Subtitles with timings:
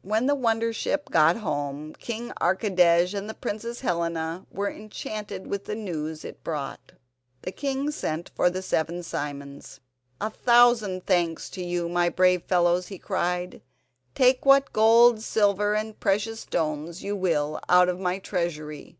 [0.00, 5.76] When the wonder ship got home King Archidej and Princess Helena were enchanted with the
[5.76, 6.94] news it brought.
[7.42, 9.78] The king sent for the seven Simons.
[10.20, 13.62] "A thousand thanks to you, my brave fellows," he cried.
[14.16, 18.98] "Take what gold, silver, and precious stones you will out of my treasury.